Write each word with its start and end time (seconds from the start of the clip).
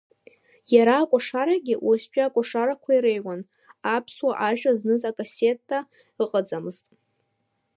Иара 0.73 0.95
акәашарагьы 0.97 1.75
уажәтәи 1.87 2.21
акәашарақәа 2.27 2.91
иреиуан, 2.93 3.41
аԥсуа 3.95 4.31
ашәа 4.47 4.71
зныз 4.79 5.01
акассета 5.09 5.79
ыҟаӡамызт. 6.23 6.85